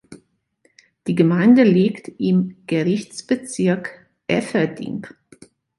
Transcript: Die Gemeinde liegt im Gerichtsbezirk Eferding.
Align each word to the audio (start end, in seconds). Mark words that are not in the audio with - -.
Die 1.05 1.13
Gemeinde 1.13 1.61
liegt 1.63 2.07
im 2.19 2.63
Gerichtsbezirk 2.65 4.07
Eferding. 4.27 5.05